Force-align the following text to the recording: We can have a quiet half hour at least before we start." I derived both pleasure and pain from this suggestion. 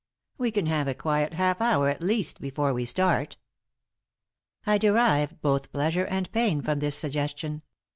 We 0.39 0.49
can 0.49 0.65
have 0.65 0.87
a 0.87 0.95
quiet 0.95 1.35
half 1.35 1.61
hour 1.61 1.87
at 1.87 2.01
least 2.01 2.41
before 2.41 2.73
we 2.73 2.85
start." 2.85 3.37
I 4.65 4.79
derived 4.79 5.39
both 5.43 5.71
pleasure 5.71 6.05
and 6.05 6.31
pain 6.31 6.63
from 6.63 6.79
this 6.79 6.95
suggestion. 6.95 7.61